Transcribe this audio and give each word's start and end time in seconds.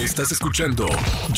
Estás 0.00 0.32
escuchando 0.32 0.86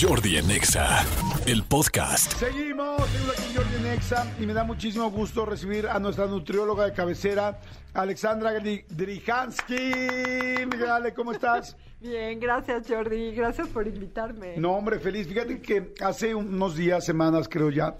Jordi 0.00 0.36
en 0.36 0.50
Exa, 0.50 1.04
el 1.46 1.64
podcast. 1.64 2.32
Seguimos, 2.34 3.02
seguimos 3.10 3.38
aquí 3.38 3.48
en 3.50 3.56
Jordi 3.56 3.82
Nexa 3.82 4.32
y 4.38 4.46
me 4.46 4.54
da 4.54 4.62
muchísimo 4.64 5.10
gusto 5.10 5.44
recibir 5.44 5.88
a 5.88 5.98
nuestra 5.98 6.26
nutrióloga 6.26 6.84
de 6.84 6.92
cabecera, 6.92 7.58
Alexandra 7.92 8.52
Dri- 8.60 8.84
Drijansky. 8.88 10.64
Miguel 10.70 10.90
Ale, 10.90 11.12
¿cómo 11.12 11.32
estás? 11.32 11.76
Bien, 12.00 12.38
gracias 12.38 12.86
Jordi, 12.88 13.32
gracias 13.32 13.68
por 13.68 13.86
invitarme. 13.86 14.56
No, 14.58 14.72
hombre, 14.72 14.98
feliz. 15.00 15.26
Fíjate 15.26 15.60
que 15.60 15.92
hace 16.00 16.34
unos 16.34 16.76
días, 16.76 17.04
semanas 17.04 17.48
creo 17.48 17.70
ya, 17.70 17.96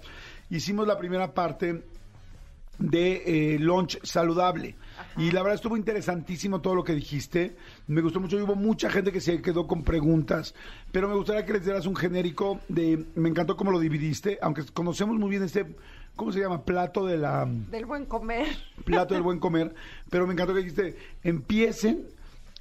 hicimos 0.50 0.86
la 0.86 0.96
primera 0.98 1.32
parte 1.34 1.82
de 2.82 3.54
eh, 3.54 3.58
lunch 3.58 3.98
saludable. 4.02 4.76
Y 5.16 5.30
la 5.30 5.42
verdad 5.42 5.56
estuvo 5.56 5.76
interesantísimo 5.76 6.60
todo 6.60 6.74
lo 6.74 6.84
que 6.84 6.94
dijiste. 6.94 7.56
Me 7.86 8.00
gustó 8.00 8.20
mucho. 8.20 8.38
y 8.38 8.42
Hubo 8.42 8.54
mucha 8.54 8.90
gente 8.90 9.12
que 9.12 9.20
se 9.20 9.40
quedó 9.40 9.66
con 9.66 9.82
preguntas. 9.84 10.54
Pero 10.90 11.08
me 11.08 11.14
gustaría 11.14 11.44
que 11.44 11.52
les 11.52 11.64
dieras 11.64 11.86
un 11.86 11.96
genérico 11.96 12.60
de... 12.68 13.06
Me 13.14 13.28
encantó 13.28 13.56
cómo 13.56 13.70
lo 13.70 13.78
dividiste, 13.78 14.38
aunque 14.42 14.64
conocemos 14.72 15.16
muy 15.16 15.30
bien 15.30 15.42
este... 15.42 15.66
¿Cómo 16.16 16.30
se 16.30 16.40
llama? 16.40 16.62
Plato 16.64 17.06
de 17.06 17.16
la... 17.16 17.46
Del 17.46 17.86
buen 17.86 18.04
comer. 18.04 18.48
Plato 18.84 19.14
del 19.14 19.22
buen 19.22 19.38
comer. 19.40 19.74
Pero 20.10 20.26
me 20.26 20.34
encantó 20.34 20.52
que 20.52 20.60
dijiste, 20.60 20.96
empiecen 21.22 22.06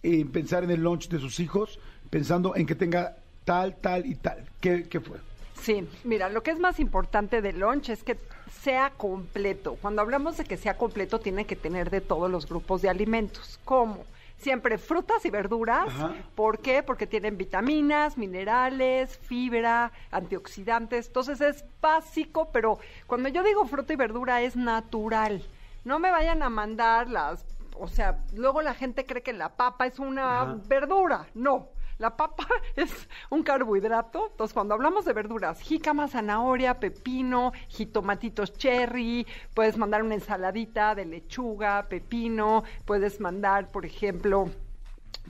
a 0.04 0.32
pensar 0.32 0.64
en 0.64 0.72
el 0.72 0.82
lunch 0.82 1.10
de 1.10 1.20
sus 1.20 1.40
hijos, 1.40 1.80
pensando 2.10 2.56
en 2.56 2.66
que 2.66 2.76
tenga 2.76 3.18
tal, 3.44 3.76
tal 3.78 4.06
y 4.06 4.16
tal. 4.16 4.46
¿Qué, 4.62 4.84
qué 4.84 5.00
fue? 5.02 5.18
Sí, 5.62 5.88
mira, 6.04 6.28
lo 6.30 6.42
que 6.42 6.52
es 6.52 6.60
más 6.60 6.80
importante 6.80 7.42
del 7.42 7.60
lunch 7.60 7.90
es 7.90 8.04
que 8.04 8.18
sea 8.62 8.90
completo. 8.98 9.78
Cuando 9.80 10.02
hablamos 10.02 10.38
de 10.38 10.44
que 10.44 10.58
sea 10.58 10.76
completo, 10.76 11.20
tiene 11.20 11.46
que 11.46 11.56
tener 11.56 11.92
de 11.92 12.02
todos 12.02 12.32
los 12.32 12.48
grupos 12.48 12.82
de 12.82 12.90
alimentos. 12.90 13.60
¿Cómo? 13.64 14.04
Siempre 14.38 14.80
frutas 14.80 15.24
y 15.24 15.30
verduras. 15.30 15.88
Ajá. 15.88 16.16
¿Por 16.34 16.60
qué? 16.60 16.82
Porque 16.82 17.06
tienen 17.06 17.38
vitaminas, 17.38 18.18
minerales, 18.18 19.20
fibra, 19.20 19.92
antioxidantes. 20.10 21.08
Entonces 21.08 21.42
es 21.42 21.64
básico, 21.80 22.50
pero 22.52 22.80
cuando 23.06 23.30
yo 23.30 23.44
digo 23.44 23.66
fruta 23.66 23.94
y 23.94 23.98
verdura 23.98 24.42
es 24.42 24.56
natural. 24.56 25.44
No 25.84 26.00
me 26.00 26.10
vayan 26.10 26.42
a 26.42 26.50
mandar 26.50 27.08
las, 27.08 27.46
o 27.78 27.88
sea, 27.88 28.24
luego 28.34 28.64
la 28.64 28.74
gente 28.74 29.06
cree 29.06 29.22
que 29.22 29.34
la 29.34 29.50
papa 29.50 29.86
es 29.86 30.00
una 30.00 30.42
Ajá. 30.42 30.58
verdura. 30.68 31.28
No. 31.36 31.68
La 32.02 32.18
papa 32.18 32.48
es 32.76 33.08
un 33.30 33.44
carbohidrato. 33.44 34.30
Entonces, 34.32 34.56
cuando 34.56 34.74
hablamos 34.74 35.06
de 35.06 35.14
verduras, 35.14 35.62
jícama, 35.62 36.08
zanahoria, 36.08 36.80
pepino, 36.80 37.54
jitomatitos 37.68 38.54
cherry, 38.54 39.28
puedes 39.54 39.78
mandar 39.78 40.02
una 40.02 40.16
ensaladita 40.16 40.96
de 40.96 41.06
lechuga, 41.06 41.86
pepino, 41.88 42.64
puedes 42.86 43.20
mandar, 43.20 43.70
por 43.70 43.86
ejemplo, 43.86 44.50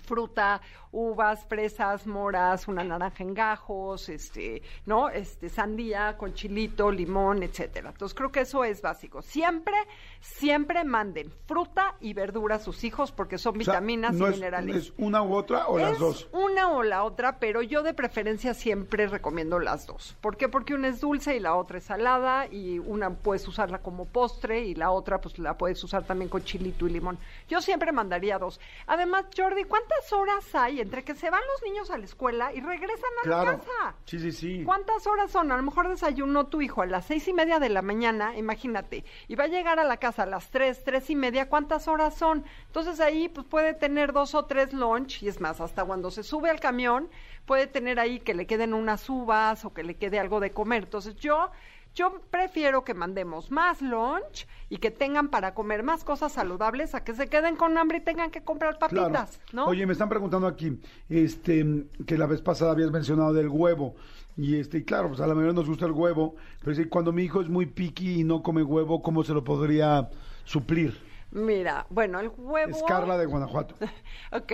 fruta, 0.04 0.62
uvas, 0.92 1.46
fresas, 1.46 2.06
moras, 2.08 2.68
una 2.68 2.84
naranja 2.84 3.24
en 3.24 3.34
gajos, 3.34 4.10
este, 4.10 4.62
¿no? 4.86 5.10
Este, 5.10 5.48
sandía 5.50 6.18
con 6.18 6.34
chilito, 6.34 6.92
limón, 6.92 7.44
etcétera. 7.44 7.90
Entonces 7.92 8.16
creo 8.18 8.32
que 8.32 8.42
eso 8.42 8.64
es 8.64 8.82
básico. 8.82 9.22
Siempre, 9.22 9.76
siempre 10.20 10.84
manden 10.84 11.32
fruta 11.48 11.96
y 12.02 12.14
verdura 12.14 12.56
a 12.56 12.60
sus 12.60 12.84
hijos 12.84 13.12
porque 13.12 13.38
son 13.38 13.60
O 13.60 13.64
sea, 13.64 13.74
vitaminas 13.80 14.14
no 14.16 14.28
y 14.28 14.30
es- 14.30 14.36
minerales. 14.36 14.76
¿Es 14.76 14.94
una 14.98 15.22
u 15.24 15.34
otra 15.34 15.68
o 15.68 15.78
las 15.78 15.98
dos? 16.00 16.28
Una 16.32 16.70
o 16.72 16.84
la 16.84 17.04
otra, 17.04 17.40
pero 17.40 17.62
yo 17.62 17.84
de 17.84 17.94
preferencia 17.94 18.54
siempre 18.54 19.08
recomiendo 19.08 19.60
las 19.60 19.88
dos. 19.88 20.18
¿Por 20.22 20.38
qué? 20.38 20.50
Porque 20.50 20.74
una 20.74 20.90
es 20.90 21.00
dulce 21.02 21.36
y 21.36 21.40
la 21.40 21.56
otra 21.56 21.78
es 21.78 21.86
salada 21.86 22.48
y 22.48 22.80
una 22.80 23.10
puedes 23.12 23.48
usarla 23.48 23.80
como 23.80 24.06
postre 24.06 24.62
y 24.66 24.76
la 24.76 24.92
otra 24.92 25.22
pues 25.22 25.38
la 25.40 25.58
puedes 25.58 25.82
usar 25.84 26.04
también 26.04 26.30
con 26.30 26.44
chilito 26.44 26.88
y 26.88 26.92
limón. 26.92 27.18
Yo 27.48 27.62
siempre 27.62 27.92
mandaría 27.92 28.38
dos. 28.40 28.60
Además, 28.88 29.26
Jordi, 29.36 29.64
¿cuántas 29.88 30.14
horas 30.14 30.56
hay 30.56 30.82
entre 30.82 31.04
que 31.04 31.16
se 31.16 31.30
van 31.30 31.42
los 31.54 31.64
niños 31.64 31.90
a 31.92 31.98
la 31.98 32.06
escuela 32.06 32.54
y 32.54 32.62
regresan 32.62 33.10
a 33.24 33.28
la 33.30 33.44
Claro. 33.44 33.58
casa? 33.60 33.96
Sí, 34.06 34.20
sí, 34.20 34.32
sí. 34.32 34.64
¿Cuántas 34.66 35.08
horas 35.08 35.32
son? 35.32 35.52
A 35.52 35.58
lo 35.58 35.64
mejor 35.64 35.90
desayunó 35.90 36.48
tu 36.48 36.62
hijo 36.62 36.82
a 36.82 36.86
las 36.86 37.06
seis 37.06 37.28
y 37.28 37.34
media 37.34 37.60
de 37.60 37.70
la 37.70 37.82
mañana, 37.82 38.38
imagínate, 38.38 39.04
y 39.28 39.36
va 39.36 39.46
a 39.46 39.48
llegar 39.48 39.80
a 39.80 39.84
la 39.84 39.98
casa 39.98 40.24
a 40.24 40.26
las 40.26 40.50
tres, 40.50 40.84
tres 40.84 41.10
y 41.10 41.16
media, 41.16 41.50
¿cuántas 41.50 41.88
horas 41.88 42.16
son? 42.16 42.46
Entonces 42.68 43.00
ahí 43.00 43.30
pues 43.30 43.46
puede 43.48 43.74
tener 43.74 44.14
dos 44.14 44.36
o 44.36 44.46
tres 44.46 44.74
lunch, 44.74 45.24
y 45.24 45.28
es 45.28 45.40
más, 45.40 45.62
hasta 45.62 45.84
cuando 45.86 46.12
se 46.12 46.24
sube 46.24 46.50
al 46.50 46.60
camión, 46.60 47.10
puede 47.46 47.68
tener 47.68 48.00
ahí 48.00 48.20
que 48.20 48.34
le 48.34 48.46
queden 48.48 48.74
unas 48.74 49.10
uvas 49.10 49.66
o 49.66 49.74
que 49.74 49.84
le 49.84 49.96
quede 49.96 50.20
algo 50.20 50.40
de 50.40 50.52
comer. 50.52 50.84
Entonces 50.84 51.16
yo... 51.16 51.52
Yo 51.94 52.22
prefiero 52.30 52.86
que 52.86 52.94
mandemos 52.94 53.52
más 53.52 53.82
lunch 53.82 54.48
y 54.70 54.78
que 54.78 54.92
tengan 54.92 55.28
para 55.28 55.54
comer 55.54 55.84
más 55.84 56.06
cosas 56.06 56.32
saludables 56.32 56.96
a 56.96 57.04
que 57.04 57.14
se 57.14 57.28
queden 57.28 57.58
con 57.58 57.78
hambre 57.78 57.98
y 57.98 58.00
tengan 58.00 58.32
que 58.32 58.42
comprar 58.46 58.78
Claro. 58.78 59.12
papitas, 59.12 59.42
¿no? 59.52 59.66
Oye, 59.66 59.86
me 59.86 59.92
están 59.92 60.08
preguntando 60.08 60.48
aquí, 60.48 60.80
este, 61.10 61.66
que 62.08 62.18
la 62.18 62.28
vez 62.28 62.42
pasada 62.42 62.72
habías 62.72 62.92
mencionado 62.92 63.34
del 63.34 63.50
huevo. 63.50 63.96
Y 64.38 64.56
este, 64.58 64.78
y 64.78 64.84
claro, 64.86 65.10
pues 65.10 65.20
a 65.20 65.28
la 65.28 65.34
mayoría 65.36 65.52
nos 65.54 65.68
gusta 65.68 65.86
el 65.86 65.92
huevo, 65.92 66.38
pero 66.64 66.74
sí, 66.78 66.86
cuando 66.86 67.12
mi 67.12 67.24
hijo 67.24 67.42
es 67.42 67.50
muy 67.50 67.66
piqui 67.66 68.22
y 68.22 68.24
no 68.24 68.42
come 68.42 68.64
huevo, 68.64 69.02
¿cómo 69.02 69.26
se 69.26 69.34
lo 69.34 69.44
podría 69.44 70.08
suplir? 70.46 70.98
Mira, 71.32 71.88
bueno, 71.90 72.22
el 72.22 72.32
huevo... 72.38 72.72
Es 72.74 72.82
Carla 72.84 73.18
de 73.18 73.26
Guanajuato. 73.26 73.76
Ok, 74.32 74.54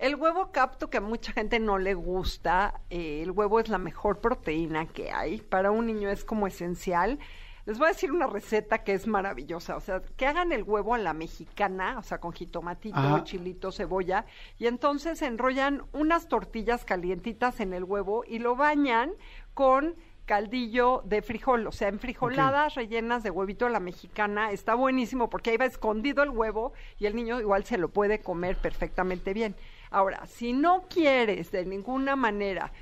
el 0.00 0.16
huevo 0.16 0.50
capto 0.50 0.88
que 0.88 0.96
a 0.96 1.02
mucha 1.02 1.32
gente 1.32 1.60
no 1.60 1.78
le 1.78 1.92
gusta, 1.92 2.80
eh, 2.88 3.20
el 3.22 3.32
huevo 3.32 3.60
es 3.60 3.68
la 3.68 3.76
mejor 3.76 4.18
proteína 4.20 4.86
que 4.86 5.10
hay, 5.12 5.42
para 5.42 5.70
un 5.70 5.86
niño 5.86 6.08
es 6.08 6.24
como 6.24 6.46
esencial. 6.46 7.18
Les 7.66 7.78
voy 7.78 7.84
a 7.86 7.90
decir 7.90 8.10
una 8.10 8.26
receta 8.26 8.82
que 8.82 8.94
es 8.94 9.06
maravillosa, 9.06 9.76
o 9.76 9.80
sea, 9.80 10.00
que 10.16 10.26
hagan 10.26 10.52
el 10.52 10.62
huevo 10.62 10.94
a 10.94 10.98
la 10.98 11.12
mexicana, 11.12 11.98
o 11.98 12.02
sea, 12.02 12.18
con 12.18 12.32
jitomatito, 12.32 12.96
Ajá. 12.96 13.24
chilito, 13.24 13.70
cebolla, 13.72 14.24
y 14.58 14.68
entonces 14.68 15.20
enrollan 15.20 15.82
unas 15.92 16.28
tortillas 16.28 16.86
calientitas 16.86 17.60
en 17.60 17.74
el 17.74 17.84
huevo 17.84 18.24
y 18.26 18.38
lo 18.38 18.56
bañan 18.56 19.12
con 19.52 19.96
caldillo 20.24 21.02
de 21.04 21.20
frijol, 21.20 21.66
o 21.66 21.72
sea, 21.72 21.88
en 21.88 21.98
frijoladas 21.98 22.74
rellenas 22.74 23.22
de 23.22 23.30
huevito 23.30 23.66
a 23.66 23.70
la 23.70 23.80
mexicana, 23.80 24.50
está 24.50 24.74
buenísimo 24.74 25.28
porque 25.28 25.50
ahí 25.50 25.56
va 25.58 25.66
escondido 25.66 26.22
el 26.22 26.30
huevo 26.30 26.72
y 26.98 27.06
el 27.06 27.14
niño 27.14 27.38
igual 27.38 27.64
se 27.64 27.76
lo 27.76 27.90
puede 27.90 28.20
comer 28.20 28.56
perfectamente 28.56 29.34
bien. 29.34 29.54
Ahora, 29.90 30.26
si 30.26 30.52
no 30.52 30.86
quieres 30.88 31.50
de 31.50 31.64
ninguna 31.66 32.14
manera 32.16 32.72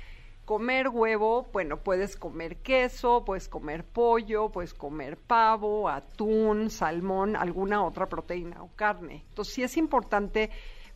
comer 0.45 0.89
huevo, 0.89 1.47
bueno, 1.53 1.77
puedes 1.77 2.15
comer 2.15 2.57
queso, 2.57 3.23
puedes 3.25 3.47
comer 3.47 3.83
pollo, 3.83 4.49
puedes 4.49 4.73
comer 4.73 5.17
pavo, 5.17 5.89
atún, 5.89 6.69
salmón, 6.69 7.35
alguna 7.35 7.83
otra 7.83 8.07
proteína 8.07 8.63
o 8.63 8.69
carne. 8.75 9.25
Entonces, 9.29 9.53
sí 9.53 9.63
es 9.63 9.77
importante 9.77 10.49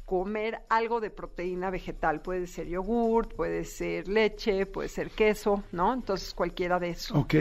comer 0.06 0.62
algo 0.70 1.00
de 1.00 1.10
proteína 1.10 1.70
vegetal. 1.70 2.22
Puede 2.22 2.48
ser 2.48 2.68
yogurt, 2.68 3.34
puede 3.36 3.64
ser 3.64 4.08
leche, 4.08 4.66
puede 4.66 4.90
ser 4.90 5.12
queso, 5.12 5.64
¿no? 5.72 5.94
Entonces, 5.94 6.34
cualquiera 6.34 6.80
de 6.80 6.90
eso. 6.90 7.18
Ok. 7.18 7.36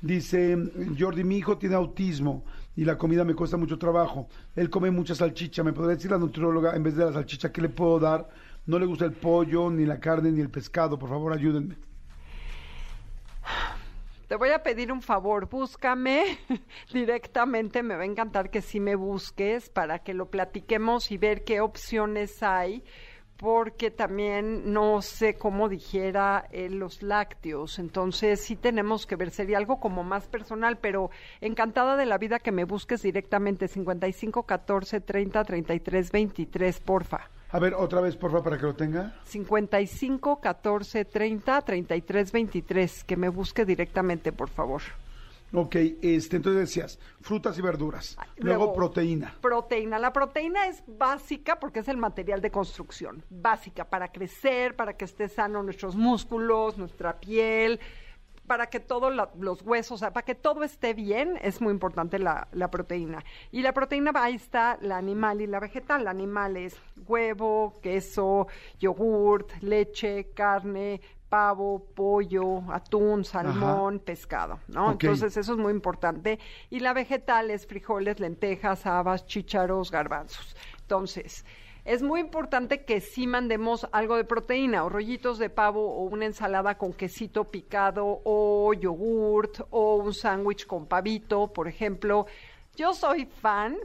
Dice 0.00 0.56
Jordi, 0.98 1.24
mi 1.24 1.38
hijo 1.38 1.58
tiene 1.58 1.76
autismo 1.76 2.44
y 2.76 2.84
la 2.84 2.96
comida 2.96 3.24
me 3.24 3.34
cuesta 3.34 3.56
mucho 3.56 3.78
trabajo. 3.78 4.28
Él 4.56 4.70
come 4.70 4.90
mucha 4.90 5.14
salchicha. 5.14 5.62
¿Me 5.62 5.72
podría 5.72 5.96
decir 5.96 6.10
la 6.10 6.18
nutrióloga, 6.18 6.74
en 6.74 6.82
vez 6.82 6.96
de 6.96 7.04
la 7.04 7.12
salchicha, 7.12 7.52
qué 7.52 7.60
le 7.60 7.68
puedo 7.68 7.98
dar? 7.98 8.28
No 8.66 8.78
le 8.78 8.86
gusta 8.86 9.04
el 9.04 9.12
pollo, 9.12 9.70
ni 9.70 9.84
la 9.84 10.00
carne, 10.00 10.30
ni 10.30 10.40
el 10.40 10.50
pescado. 10.50 10.98
Por 10.98 11.08
favor, 11.08 11.32
ayúdenme. 11.32 11.76
Te 14.28 14.36
voy 14.36 14.48
a 14.48 14.62
pedir 14.62 14.90
un 14.90 15.02
favor, 15.02 15.46
búscame 15.46 16.38
directamente, 16.92 17.82
me 17.82 17.96
va 17.96 18.02
a 18.02 18.06
encantar 18.06 18.48
que 18.48 18.62
sí 18.62 18.80
me 18.80 18.94
busques 18.94 19.68
para 19.68 19.98
que 19.98 20.14
lo 20.14 20.30
platiquemos 20.30 21.10
y 21.10 21.18
ver 21.18 21.44
qué 21.44 21.60
opciones 21.60 22.42
hay, 22.42 22.82
porque 23.42 23.90
también 23.90 24.72
no 24.72 25.02
sé 25.02 25.34
cómo 25.34 25.68
dijera 25.68 26.46
eh, 26.52 26.70
los 26.70 27.02
lácteos, 27.02 27.80
entonces 27.80 28.40
sí 28.40 28.54
tenemos 28.54 29.04
que 29.04 29.16
ver, 29.16 29.32
sería 29.32 29.58
algo 29.58 29.80
como 29.80 30.04
más 30.04 30.28
personal, 30.28 30.78
pero 30.78 31.10
encantada 31.40 31.96
de 31.96 32.06
la 32.06 32.18
vida 32.18 32.38
que 32.38 32.52
me 32.52 32.62
busques 32.62 33.02
directamente, 33.02 33.66
55 33.66 34.44
14 34.44 35.00
30 35.00 35.42
33 35.42 36.12
23, 36.12 36.80
porfa. 36.82 37.30
A 37.50 37.58
ver, 37.58 37.74
otra 37.74 38.00
vez, 38.00 38.14
por 38.16 38.30
favor, 38.30 38.44
para 38.44 38.58
que 38.58 38.66
lo 38.66 38.76
tenga. 38.76 39.16
55 39.24 40.40
14 40.40 41.04
30 41.04 41.62
33 41.62 42.30
23, 42.30 43.02
que 43.02 43.16
me 43.16 43.28
busque 43.28 43.64
directamente, 43.64 44.30
por 44.30 44.50
favor. 44.50 44.82
Ok, 45.54 45.76
este, 46.00 46.36
entonces 46.36 46.60
decías, 46.60 46.98
frutas 47.20 47.58
y 47.58 47.62
verduras. 47.62 48.16
Luego, 48.36 48.64
Luego, 48.64 48.72
proteína. 48.74 49.34
Proteína. 49.40 49.98
La 49.98 50.12
proteína 50.12 50.66
es 50.66 50.82
básica 50.86 51.60
porque 51.60 51.80
es 51.80 51.88
el 51.88 51.98
material 51.98 52.40
de 52.40 52.50
construcción. 52.50 53.22
Básica 53.28 53.84
para 53.84 54.10
crecer, 54.10 54.74
para 54.76 54.96
que 54.96 55.04
esté 55.04 55.28
sano 55.28 55.62
nuestros 55.62 55.94
músculos, 55.94 56.78
nuestra 56.78 57.20
piel, 57.20 57.80
para 58.46 58.68
que 58.68 58.80
todos 58.80 59.14
los 59.38 59.62
huesos, 59.62 59.92
o 59.92 59.98
sea, 59.98 60.12
para 60.12 60.24
que 60.24 60.34
todo 60.34 60.64
esté 60.64 60.94
bien, 60.94 61.38
es 61.42 61.60
muy 61.60 61.72
importante 61.72 62.18
la, 62.18 62.48
la 62.52 62.70
proteína. 62.70 63.22
Y 63.50 63.62
la 63.62 63.72
proteína, 63.72 64.10
ahí 64.14 64.34
está 64.36 64.78
la 64.80 64.96
animal 64.96 65.42
y 65.42 65.46
la 65.46 65.60
vegetal. 65.60 66.04
La 66.04 66.10
animal 66.10 66.56
es 66.56 66.76
huevo, 67.06 67.78
queso, 67.82 68.46
yogurt, 68.80 69.52
leche, 69.60 70.30
carne, 70.34 71.00
pavo, 71.32 71.86
pollo, 71.94 72.62
atún, 72.70 73.24
salmón, 73.24 74.00
pescado, 74.00 74.60
¿no? 74.68 74.92
Entonces 74.92 75.34
eso 75.38 75.52
es 75.52 75.58
muy 75.58 75.72
importante. 75.72 76.38
Y 76.68 76.80
la 76.80 76.92
vegetal 76.92 77.50
es 77.50 77.66
frijoles, 77.66 78.20
lentejas, 78.20 78.84
habas, 78.84 79.24
chícharos, 79.24 79.90
garbanzos. 79.90 80.54
Entonces, 80.82 81.46
es 81.86 82.02
muy 82.02 82.20
importante 82.20 82.84
que 82.84 83.00
sí 83.00 83.26
mandemos 83.26 83.88
algo 83.92 84.16
de 84.16 84.24
proteína, 84.24 84.84
o 84.84 84.90
rollitos 84.90 85.38
de 85.38 85.48
pavo, 85.48 85.94
o 85.96 86.02
una 86.02 86.26
ensalada 86.26 86.76
con 86.76 86.92
quesito 86.92 87.44
picado, 87.44 88.20
o 88.24 88.74
yogurt, 88.74 89.62
o 89.70 89.96
un 89.96 90.12
sándwich 90.12 90.66
con 90.66 90.84
pavito, 90.86 91.50
por 91.50 91.66
ejemplo. 91.66 92.26
Yo 92.76 92.92
soy 92.92 93.24
fan. 93.24 93.78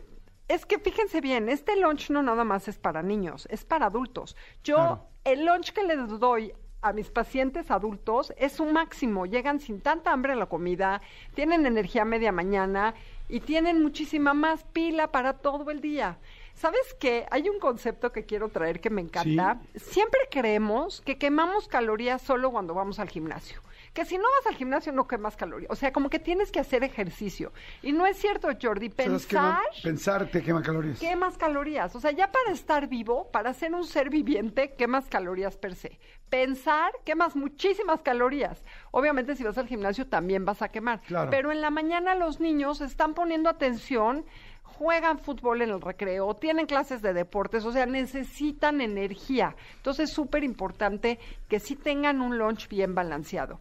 Es 0.50 0.66
que 0.66 0.80
fíjense 0.80 1.22
bien, 1.22 1.48
este 1.48 1.78
lunch 1.78 2.10
no 2.10 2.22
nada 2.24 2.44
más 2.44 2.68
es 2.68 2.78
para 2.78 3.02
niños, 3.04 3.48
es 3.50 3.64
para 3.64 3.86
adultos. 3.86 4.36
Yo, 4.66 4.76
Claro. 4.76 5.08
el 5.24 5.46
lunch 5.46 5.72
que 5.72 5.84
les 5.86 6.20
doy 6.20 6.54
a 6.82 6.94
mis 6.94 7.10
pacientes 7.10 7.72
adultos 7.72 8.34
es 8.38 8.60
un 8.60 8.74
máximo. 8.74 9.26
Llegan 9.26 9.60
sin 9.60 9.82
tanta 9.82 10.12
hambre 10.12 10.34
a 10.34 10.36
la 10.36 10.46
comida, 10.46 11.02
tienen 11.34 11.66
energía 11.66 12.06
media 12.06 12.32
mañana 12.32 12.94
y 13.30 13.40
tienen 13.40 13.82
muchísima 13.82 14.34
más 14.34 14.64
pila 14.64 15.12
para 15.12 15.34
todo 15.34 15.70
el 15.72 15.82
día. 15.82 16.18
¿Sabes 16.54 16.96
qué? 17.00 17.26
Hay 17.30 17.50
un 17.50 17.60
concepto 17.60 18.12
que 18.12 18.26
quiero 18.26 18.50
traer 18.50 18.80
que 18.80 18.90
me 18.90 19.02
encanta. 19.02 19.62
Siempre 19.76 20.22
creemos 20.32 21.02
que 21.02 21.18
quemamos 21.18 21.68
calorías 21.68 22.22
solo 22.22 22.52
cuando 22.52 22.74
vamos 22.74 23.00
al 23.00 23.10
gimnasio. 23.10 23.62
Que 23.94 24.06
si 24.06 24.18
no 24.18 24.24
vas 24.24 24.48
al 24.48 24.56
gimnasio 24.56 24.92
no 24.92 25.08
quemas 25.08 25.36
calorías. 25.36 25.72
O 25.72 25.76
sea, 25.76 25.92
como 25.92 26.10
que 26.10 26.20
tienes 26.20 26.52
que 26.52 26.60
hacer 26.60 26.84
ejercicio. 26.84 27.52
Y 27.82 27.92
no 27.92 28.06
es 28.06 28.18
cierto, 28.18 28.50
Jordi. 28.62 28.90
Pensar 28.90 29.62
Pensar 29.84 30.30
te 30.30 30.44
quema 30.44 30.62
calorías. 30.62 31.00
quemas 31.00 31.38
calorías. 31.38 31.96
O 31.96 32.00
sea, 32.00 32.12
ya 32.12 32.32
para 32.32 32.52
estar 32.52 32.88
vivo, 32.88 33.30
para 33.32 33.54
ser 33.54 33.74
un 33.74 33.86
ser 33.86 34.10
viviente, 34.10 34.74
quemas 34.78 35.08
calorías 35.10 35.58
per 35.58 35.76
se. 35.76 36.00
Pensar, 36.30 36.92
quemas 37.06 37.36
muchísimas 37.36 38.02
calorías. 38.02 38.64
Obviamente, 38.92 39.36
si 39.36 39.44
vas 39.44 39.58
al 39.58 39.68
gimnasio, 39.68 40.08
también 40.08 40.46
vas 40.46 40.62
a 40.62 40.70
quemar. 40.70 41.02
Claro. 41.02 41.30
Pero 41.30 41.52
en 41.52 41.62
la 41.62 41.70
mañana 41.70 42.16
los 42.16 42.40
niños 42.40 42.82
están 42.82 43.14
poniendo 43.14 43.50
atención, 43.50 44.26
juegan 44.64 45.20
fútbol 45.20 45.62
en 45.62 45.70
el 45.70 45.82
recreo, 45.82 46.36
tienen 46.36 46.66
clases 46.66 47.02
de 47.02 47.14
deportes, 47.14 47.66
o 47.66 47.72
sea, 47.72 47.86
necesitan 47.86 48.82
energía. 48.82 49.56
Entonces, 49.78 50.10
es 50.10 50.16
súper 50.16 50.44
importante 50.44 51.18
que 51.48 51.60
sí 51.60 51.76
tengan 51.76 52.22
un 52.22 52.38
lunch 52.38 52.68
bien 52.68 52.94
balanceado. 52.94 53.60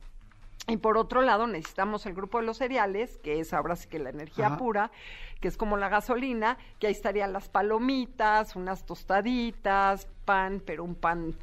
Y 0.69 0.79
por 0.79 0.99
otro 0.99 1.23
lado, 1.23 1.47
necesitamos 1.47 2.07
el 2.07 2.15
grupo 2.15 2.39
de 2.39 2.45
los 2.45 2.59
cereales, 2.59 3.19
que 3.19 3.39
es 3.39 3.53
ahora 3.53 3.77
sí 3.77 3.89
que 3.89 4.01
la 4.01 4.11
energía 4.11 4.49
Ajá. 4.49 4.57
pura, 4.57 4.91
que 5.41 5.47
es 5.47 5.57
como 5.57 5.77
la 5.77 5.89
gasolina, 5.89 6.59
que 6.81 6.89
ahí 6.89 6.93
estarían 6.93 7.33
las 7.33 7.49
palomitas, 7.49 8.57
unas 8.57 8.85
tostaditas, 8.85 10.09
pan, 10.25 10.61
pero 10.65 10.83
un 10.83 10.97
pan 10.97 11.37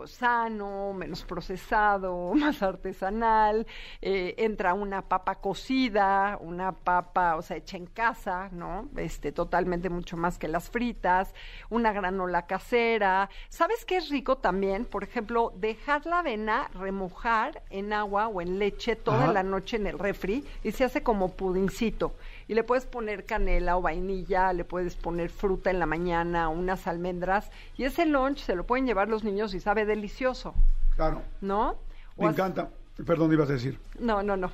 pues 0.00 0.12
sano, 0.12 0.94
menos 0.94 1.24
procesado, 1.24 2.32
más 2.34 2.62
artesanal, 2.62 3.66
eh, 4.00 4.34
entra 4.38 4.72
una 4.72 5.02
papa 5.02 5.34
cocida, 5.34 6.38
una 6.40 6.72
papa, 6.72 7.36
o 7.36 7.42
sea, 7.42 7.58
hecha 7.58 7.76
en 7.76 7.84
casa, 7.84 8.48
¿no? 8.50 8.88
Este, 8.96 9.30
totalmente 9.30 9.90
mucho 9.90 10.16
más 10.16 10.38
que 10.38 10.48
las 10.48 10.70
fritas, 10.70 11.34
una 11.68 11.92
granola 11.92 12.46
casera. 12.46 13.28
¿Sabes 13.50 13.84
qué 13.84 13.98
es 13.98 14.08
rico 14.08 14.38
también? 14.38 14.86
Por 14.86 15.04
ejemplo, 15.04 15.52
dejar 15.56 16.06
la 16.06 16.20
avena 16.20 16.70
remojar 16.72 17.62
en 17.68 17.92
agua 17.92 18.28
o 18.28 18.40
en 18.40 18.58
leche 18.58 18.96
toda 18.96 19.24
Ajá. 19.24 19.32
la 19.34 19.42
noche 19.42 19.76
en 19.76 19.86
el 19.86 19.98
refri 19.98 20.46
y 20.64 20.72
se 20.72 20.84
hace 20.84 21.02
como 21.02 21.32
pudincito. 21.32 22.14
Y 22.48 22.54
le 22.54 22.64
puedes 22.64 22.86
poner 22.86 23.26
canela 23.26 23.76
o 23.76 23.82
vainilla, 23.82 24.52
le 24.54 24.64
puedes 24.64 24.96
poner 24.96 25.28
fruta 25.30 25.70
en 25.70 25.78
la 25.78 25.86
mañana, 25.86 26.48
unas 26.48 26.86
almendras. 26.88 27.50
Y 27.76 27.84
ese 27.84 28.06
lunch 28.06 28.38
se 28.38 28.56
lo 28.56 28.64
pueden 28.64 28.86
llevar 28.86 29.08
los 29.08 29.22
niños 29.22 29.54
y 29.54 29.60
sabe 29.60 29.89
delicioso, 29.90 30.54
Claro. 30.96 31.22
¿no? 31.40 31.76
Me 32.16 32.26
encanta. 32.28 32.68
Perdón, 33.06 33.32
ibas 33.32 33.48
a 33.50 33.54
decir. 33.54 33.78
No, 33.98 34.22
no, 34.22 34.36
no. 34.36 34.50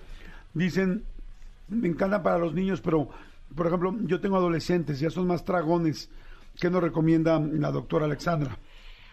Dicen, 0.55 1.05
me 1.69 1.89
encanta 1.89 2.23
para 2.23 2.39
los 2.39 2.55
niños, 2.55 2.81
pero, 2.81 3.09
por 3.55 3.67
ejemplo, 3.67 3.95
yo 4.03 4.21
tengo 4.21 4.37
adolescentes, 4.37 4.99
ya 5.01 5.11
son 5.11 5.27
más 5.27 5.45
tragones. 5.45 6.09
¿Qué 6.61 6.71
nos 6.71 6.83
recomienda 6.83 7.39
la 7.39 7.71
doctora 7.71 8.07
Alexandra? 8.07 8.57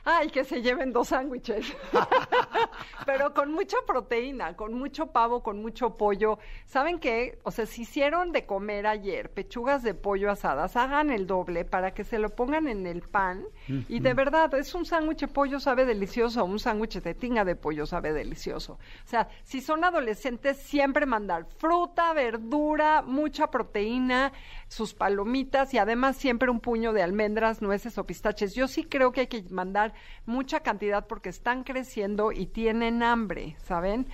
Ay, 0.06 0.30
que 0.30 0.44
se 0.44 0.62
lleven 0.62 0.94
dos 0.94 1.10
sándwiches. 1.10 1.66
Pero 3.06 3.34
con 3.34 3.52
mucha 3.52 3.78
proteína, 3.86 4.56
con 4.56 4.74
mucho 4.74 5.08
pavo, 5.08 5.44
con 5.44 5.62
mucho 5.62 5.98
pollo. 5.98 6.40
¿Saben 6.66 7.00
qué? 7.00 7.40
O 7.44 7.52
sea, 7.52 7.66
si 7.66 7.84
hicieron 7.84 8.32
de 8.32 8.46
comer 8.46 8.88
ayer 8.88 9.32
pechugas 9.32 9.84
de 9.84 9.94
pollo 9.94 10.32
asadas, 10.32 10.76
hagan 10.76 11.12
el 11.12 11.28
doble 11.28 11.66
para 11.66 11.94
que 11.94 12.04
se 12.04 12.20
lo 12.20 12.30
pongan 12.30 12.68
en 12.68 12.88
el 12.88 13.02
pan. 13.02 13.44
Y 13.88 14.00
de 14.00 14.14
verdad, 14.14 14.54
es 14.54 14.76
un 14.76 14.86
sándwich 14.86 15.22
de 15.22 15.28
pollo 15.28 15.60
sabe 15.60 15.86
delicioso, 15.86 16.44
un 16.44 16.60
sándwich 16.60 17.02
de 17.02 17.14
tinga 17.14 17.46
de 17.46 17.56
pollo 17.56 17.86
sabe 17.86 18.14
delicioso. 18.14 18.74
O 18.74 19.08
sea, 19.08 19.30
si 19.44 19.62
son 19.62 19.84
adolescentes, 19.84 20.58
siempre 20.58 21.06
mandar 21.06 21.46
fruta, 21.58 22.14
verdura, 22.14 23.02
mucha 23.02 23.48
proteína, 23.48 24.34
sus 24.68 24.94
palomitas 24.94 25.74
y 25.74 25.78
además 25.78 26.18
siempre 26.18 26.50
un 26.50 26.60
puño 26.60 26.94
de 26.94 27.04
almendras, 27.04 27.62
nueces 27.62 27.98
o 27.98 28.06
pistaches. 28.06 28.54
Yo 28.54 28.68
sí 28.68 28.84
creo 28.84 29.12
que 29.12 29.22
hay 29.22 29.28
que 29.28 29.44
mandar 29.50 29.94
mucha 30.26 30.60
cantidad 30.60 31.08
porque 31.08 31.30
están 31.30 31.64
creciendo 31.64 32.32
y 32.32 32.48
tienen 32.48 32.93
hambre, 33.02 33.56
¿saben? 33.64 34.08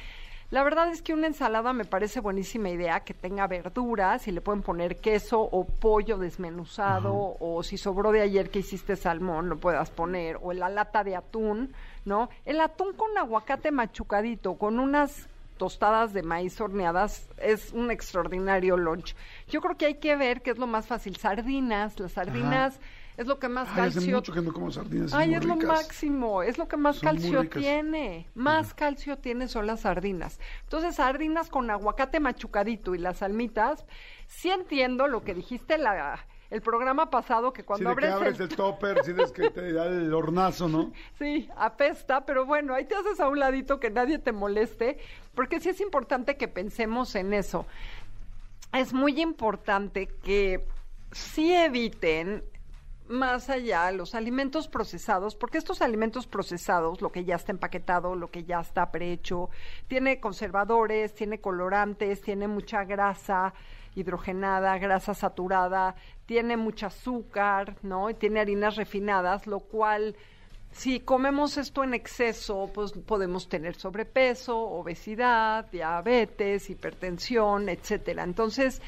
La 0.52 0.64
verdad 0.64 0.90
es 0.90 1.04
que 1.04 1.14
una 1.14 1.28
ensalada 1.28 1.74
me 1.74 1.86
parece 1.86 2.22
buenísima 2.22 2.70
idea 2.70 3.02
que 3.02 3.14
tenga 3.14 3.46
verduras 3.46 4.28
y 4.28 4.32
le 4.32 4.42
pueden 4.42 4.64
poner 4.64 4.98
queso 4.98 5.40
o 5.40 5.64
pollo 5.64 6.18
desmenuzado 6.18 7.36
o 7.40 7.62
si 7.62 7.78
sobró 7.78 8.12
de 8.12 8.22
ayer 8.22 8.50
que 8.50 8.60
hiciste 8.60 8.96
salmón 8.96 9.48
lo 9.48 9.58
puedas 9.58 9.92
poner 9.92 10.40
o 10.42 10.52
la 10.54 10.70
lata 10.70 11.04
de 11.04 11.16
atún, 11.16 11.76
¿no? 12.04 12.30
El 12.46 12.62
atún 12.62 12.94
con 12.94 13.16
aguacate 13.16 13.70
machucadito 13.70 14.56
con 14.56 14.80
unas 14.80 15.30
tostadas 15.60 16.14
de 16.14 16.24
maíz 16.24 16.60
horneadas 16.60 17.28
es 17.38 17.72
un 17.74 17.92
extraordinario 17.92 18.78
lunch. 18.78 19.16
Yo 19.48 19.62
creo 19.62 19.78
que 19.78 19.86
hay 19.86 19.96
que 19.96 20.16
ver 20.16 20.42
qué 20.42 20.52
es 20.52 20.58
lo 20.58 20.66
más 20.66 20.88
fácil. 20.88 21.18
Sardinas, 21.18 22.00
las 22.00 22.14
sardinas 22.14 22.80
es 23.18 23.28
lo 23.28 23.38
que 23.38 23.50
más 23.50 23.68
Ay, 23.74 23.82
hace 23.82 24.00
calcio 24.00 24.16
mucho 24.16 24.34
que 24.34 24.42
no 24.42 24.54
como 24.54 24.72
sardinas. 24.72 25.14
Ay, 25.14 25.36
es 25.36 25.44
lo 25.44 25.58
máximo, 25.58 26.42
es 26.42 26.58
lo 26.58 26.70
que 26.70 26.78
más 26.78 26.96
Son 26.96 27.10
calcio 27.10 27.50
tiene. 27.50 28.28
Más 28.34 28.74
calcio 28.74 29.18
tiene 29.18 29.50
son 29.50 29.68
las 29.68 29.82
sardinas. 29.82 30.40
Entonces, 30.64 30.96
sardinas 30.96 31.50
con 31.50 31.70
aguacate 31.70 32.22
machucadito 32.22 32.96
y 32.96 32.98
las 32.98 33.22
almitas. 33.22 33.86
Sí 34.28 34.50
entiendo 34.50 35.08
lo 35.08 35.24
que 35.26 35.34
dijiste 35.34 35.78
la, 35.78 36.26
el 36.50 36.62
programa 36.62 37.10
pasado, 37.10 37.54
que 37.54 37.62
Sí, 37.62 37.66
cuando 37.68 37.90
de 37.90 37.96
que 37.96 38.08
abres 38.08 38.22
abres 38.22 38.40
el... 38.40 38.50
el 38.50 38.56
topper, 38.56 39.04
sientes 39.04 39.32
que 39.32 39.50
te 39.50 39.72
da 39.74 39.86
el 39.86 40.14
hornazo, 40.14 40.68
¿no? 40.68 40.92
Sí, 41.20 41.50
apesta, 41.56 42.26
pero 42.26 42.46
bueno, 42.46 42.74
ahí 42.74 42.86
te 42.86 42.96
haces 42.96 43.20
a 43.20 43.28
un 43.28 43.40
ladito 43.40 43.80
que 43.80 43.90
nadie 43.90 44.20
te 44.20 44.32
moleste, 44.32 44.98
porque 45.36 45.60
sí 45.60 45.70
es 45.70 45.82
importante 45.82 46.38
que 46.38 46.48
pensemos 46.48 47.16
en 47.16 47.34
eso. 47.34 47.66
Es 48.74 48.94
muy 48.94 49.20
importante 49.22 50.08
que 50.24 50.66
sí 51.12 51.54
eviten 51.54 52.44
más 53.10 53.50
allá 53.50 53.92
los 53.92 54.16
alimentos 54.16 54.68
procesados, 54.68 55.36
porque 55.36 55.58
estos 55.58 55.82
alimentos 55.82 56.28
procesados, 56.28 57.02
lo 57.02 57.12
que 57.12 57.26
ya 57.26 57.36
está 57.36 57.52
empaquetado, 57.52 58.16
lo 58.16 58.30
que 58.30 58.44
ya 58.44 58.60
está 58.60 58.92
prehecho, 58.92 59.50
tiene 59.88 60.20
conservadores, 60.20 61.14
tiene 61.14 61.42
colorantes, 61.42 62.22
tiene 62.22 62.48
mucha 62.48 62.84
grasa 62.86 63.54
hidrogenada, 63.96 64.78
grasa 64.78 65.14
saturada, 65.14 65.96
tiene 66.26 66.56
mucho 66.56 66.86
azúcar, 66.86 67.76
¿no? 67.82 68.10
Y 68.10 68.14
tiene 68.14 68.40
harinas 68.40 68.76
refinadas, 68.76 69.48
lo 69.48 69.60
cual 69.60 70.16
si 70.72 71.00
comemos 71.00 71.58
esto 71.58 71.84
en 71.84 71.96
exceso, 71.96 72.70
pues 72.74 72.92
podemos 72.92 73.50
tener 73.50 73.76
sobrepeso, 73.76 74.58
obesidad, 74.58 75.66
diabetes, 75.72 76.70
hipertensión, 76.70 77.70
etcétera. 77.70 78.24
Entonces, 78.24 78.82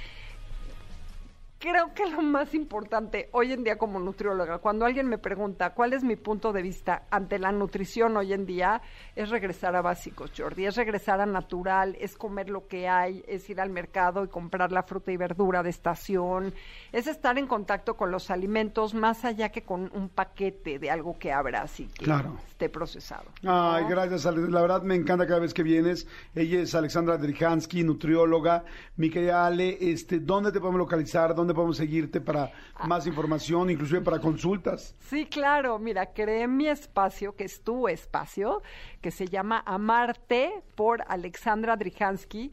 creo 1.62 1.94
que 1.94 2.10
lo 2.10 2.22
más 2.24 2.54
importante 2.56 3.30
hoy 3.34 3.54
en 3.54 3.64
día 3.64 3.78
como 3.78 4.00
nutrióloga, 4.00 4.58
cuando 4.58 4.84
alguien 4.86 5.08
me 5.08 5.20
pregunta 5.20 5.76
cuál 5.76 5.94
es 5.94 6.04
mi 6.04 6.16
punto 6.16 6.52
de 6.52 6.64
vista 6.64 7.04
ante 7.12 7.38
la 7.38 7.52
nutrición 7.52 8.18
hoy 8.18 8.34
en 8.34 8.48
día, 8.48 8.82
es 9.16 9.30
regresar 9.30 9.76
a 9.76 9.82
básicos, 9.84 10.32
Jordi, 10.36 10.66
es 10.66 10.76
regresar 10.76 11.22
a 11.22 11.26
natural, 11.28 11.96
es 12.02 12.18
comer 12.18 12.50
lo 12.50 12.68
que 12.68 12.90
hay, 12.90 13.24
es 13.28 13.48
ir 13.50 13.62
al 13.62 13.70
mercado 13.70 14.24
y 14.24 14.28
comprar 14.28 14.72
la 14.72 14.82
fruta 14.84 15.12
y 15.12 15.18
verdura 15.18 15.62
de 15.62 15.70
estación, 15.70 16.54
es 16.92 17.06
estar 17.06 17.38
en 17.38 17.46
contacto 17.46 17.96
con 17.96 18.10
los 18.12 18.32
alimentos 18.32 18.96
más 18.96 19.24
allá 19.24 19.50
que 19.50 19.62
con 19.62 19.92
un 19.94 20.10
paquete 20.10 20.80
de 20.80 20.90
algo 20.90 21.20
que 21.20 21.32
abras 21.32 21.80
y 21.80 21.86
que 21.86 22.06
Claro. 22.06 22.38
esté 22.50 22.70
procesado. 22.70 23.26
Ay, 23.44 23.84
¿no? 23.84 23.90
gracias. 23.90 24.26
La 24.26 24.62
verdad 24.62 24.82
me 24.82 24.96
encanta 24.96 25.28
cada 25.28 25.40
vez 25.42 25.54
que 25.54 25.62
vienes. 25.62 26.08
Ella 26.34 26.62
es 26.62 26.74
Alexandra 26.74 27.18
Drijansky, 27.18 27.84
nutrióloga. 27.84 28.64
Mi 28.98 29.12
querida 29.12 29.46
Ale, 29.46 29.78
este, 29.80 30.20
¿dónde 30.20 30.52
te 30.52 30.60
podemos 30.60 30.80
localizar? 30.80 31.36
¿Dónde 31.36 31.51
podemos 31.54 31.78
seguirte 31.78 32.22
para 32.22 32.52
Ah. 32.76 32.88
más 32.88 33.06
información, 33.08 33.70
inclusive 33.70 34.02
para 34.02 34.20
consultas? 34.20 34.96
Sí, 35.00 35.26
claro. 35.26 35.78
Mira, 35.80 36.08
creé 36.14 36.48
mi 36.48 36.68
espacio, 36.68 37.36
que 37.36 37.44
es 37.46 37.62
tu 37.64 37.88
espacio, 37.88 38.62
que 39.02 39.12
se 39.12 39.28
llama 39.28 39.64
Amarte 39.66 40.52
por 40.76 41.04
Alexandra 41.08 41.76
Drijansky. 41.78 42.52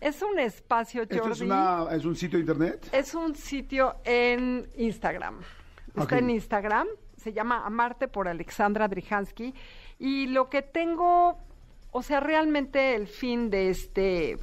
Es 0.00 0.22
un 0.22 0.38
espacio, 0.38 1.02
Jordi. 1.02 1.16
¿Esto 1.16 1.30
es, 1.32 1.40
una, 1.42 1.86
es 1.92 2.04
un 2.04 2.16
sitio 2.16 2.38
de 2.38 2.40
internet? 2.42 2.88
Es 2.92 3.14
un 3.14 3.34
sitio 3.34 3.96
en 4.04 4.66
Instagram. 4.76 5.40
Está 5.94 6.18
en 6.18 6.30
Instagram. 6.30 6.86
Se 7.16 7.32
llama 7.34 7.66
Amarte 7.66 8.08
por 8.08 8.26
Alexandra 8.28 8.88
Drijansky. 8.88 9.52
Y 9.98 10.28
lo 10.28 10.48
que 10.48 10.62
tengo, 10.62 11.36
o 11.90 12.02
sea, 12.02 12.20
realmente 12.20 12.94
el 12.94 13.06
fin 13.08 13.50
de 13.50 13.68
este, 13.68 14.38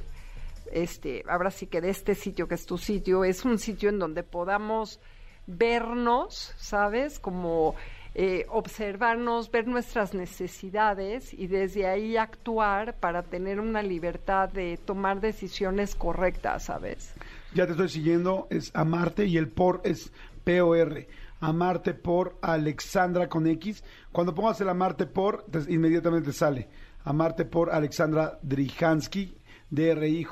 este, 0.72 1.24
ahora 1.28 1.50
sí 1.50 1.66
que 1.66 1.80
de 1.80 1.90
este 1.90 2.14
sitio, 2.14 2.48
que 2.48 2.54
es 2.56 2.66
tu 2.66 2.78
sitio, 2.78 3.24
es 3.24 3.44
un 3.44 3.58
sitio 3.58 3.88
en 3.88 3.98
donde 3.98 4.22
podamos 4.22 5.00
vernos, 5.46 6.52
¿sabes? 6.58 7.18
Como 7.18 7.74
eh, 8.14 8.44
observarnos, 8.50 9.50
ver 9.50 9.66
nuestras 9.66 10.12
necesidades 10.14 11.32
y 11.32 11.46
desde 11.46 11.86
ahí 11.86 12.16
actuar 12.16 12.96
para 12.98 13.22
tener 13.22 13.58
una 13.60 13.82
libertad 13.82 14.48
de 14.50 14.76
tomar 14.76 15.20
decisiones 15.20 15.94
correctas, 15.94 16.64
¿sabes? 16.64 17.14
Ya 17.54 17.64
te 17.66 17.72
estoy 17.72 17.88
siguiendo, 17.88 18.46
es 18.50 18.70
Amarte 18.74 19.24
y 19.26 19.36
el 19.36 19.48
por 19.48 19.80
es 19.84 20.12
P-O-R. 20.44 21.08
Amarte 21.40 21.94
por 21.94 22.36
Alexandra 22.42 23.28
con 23.28 23.46
X. 23.46 23.84
Cuando 24.12 24.34
pongas 24.34 24.60
el 24.60 24.68
Amarte 24.68 25.06
por, 25.06 25.44
te- 25.44 25.72
inmediatamente 25.72 26.32
sale. 26.32 26.68
Amarte 27.04 27.44
por 27.44 27.70
Alexandra 27.70 28.38
Drijansky, 28.42 29.34
D-R-I-J-A-N-S-K 29.70 30.28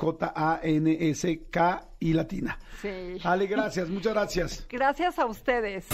y 1.98 2.12
latina. 2.12 2.58
Sí. 2.80 3.18
Ale, 3.24 3.46
gracias, 3.46 3.88
muchas 3.88 4.12
gracias. 4.12 4.66
Gracias 4.70 5.18
a 5.18 5.26
ustedes. 5.26 5.86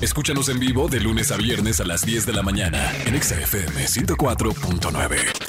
Escúchanos 0.00 0.48
en 0.48 0.60
vivo 0.60 0.88
de 0.88 1.00
lunes 1.00 1.32
a 1.32 1.36
viernes 1.36 1.80
a 1.80 1.84
las 1.84 2.04
10 2.04 2.26
de 2.26 2.32
la 2.32 2.42
mañana 2.42 2.92
en 3.06 3.14
Exa 3.14 3.40
FM 3.40 3.84
104.9. 3.86 5.45